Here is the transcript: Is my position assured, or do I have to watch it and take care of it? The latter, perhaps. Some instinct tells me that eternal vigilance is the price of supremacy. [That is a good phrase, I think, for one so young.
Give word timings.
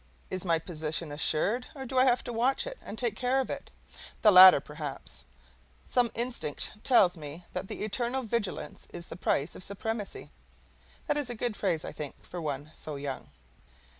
Is 0.31 0.43
my 0.43 0.57
position 0.57 1.11
assured, 1.11 1.67
or 1.75 1.85
do 1.85 1.99
I 1.99 2.05
have 2.05 2.23
to 2.23 2.33
watch 2.33 2.65
it 2.65 2.79
and 2.81 2.97
take 2.97 3.15
care 3.15 3.39
of 3.39 3.51
it? 3.51 3.69
The 4.23 4.31
latter, 4.31 4.59
perhaps. 4.59 5.25
Some 5.85 6.09
instinct 6.15 6.83
tells 6.83 7.15
me 7.15 7.45
that 7.53 7.69
eternal 7.69 8.23
vigilance 8.23 8.87
is 8.91 9.05
the 9.05 9.15
price 9.15 9.53
of 9.53 9.63
supremacy. 9.63 10.31
[That 11.05 11.17
is 11.17 11.29
a 11.29 11.35
good 11.35 11.55
phrase, 11.55 11.85
I 11.85 11.91
think, 11.91 12.15
for 12.25 12.41
one 12.41 12.71
so 12.73 12.95
young. 12.95 13.29